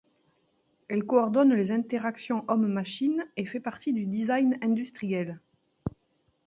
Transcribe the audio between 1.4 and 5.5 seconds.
les interactions homme-machine et fait partie du design industriel.